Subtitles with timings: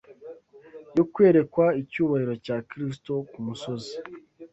[0.95, 3.93] yo kwerekwa icyubahiro cya Kristo ku musozi